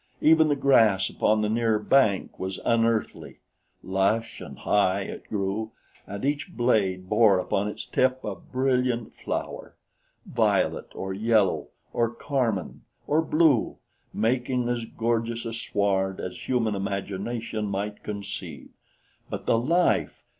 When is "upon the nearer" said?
1.11-1.77